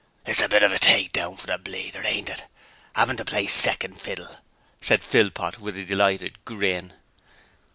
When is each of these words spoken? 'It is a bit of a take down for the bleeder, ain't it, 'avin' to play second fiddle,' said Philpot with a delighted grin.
'It 0.25 0.31
is 0.31 0.41
a 0.41 0.49
bit 0.49 0.63
of 0.63 0.71
a 0.71 0.79
take 0.79 1.11
down 1.11 1.37
for 1.37 1.45
the 1.45 1.59
bleeder, 1.59 2.01
ain't 2.03 2.27
it, 2.27 2.45
'avin' 2.95 3.15
to 3.15 3.23
play 3.23 3.45
second 3.45 4.01
fiddle,' 4.01 4.39
said 4.81 5.03
Philpot 5.03 5.59
with 5.59 5.77
a 5.77 5.85
delighted 5.85 6.43
grin. 6.43 6.93